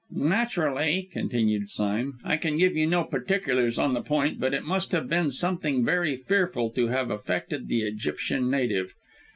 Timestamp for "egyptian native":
7.83-8.95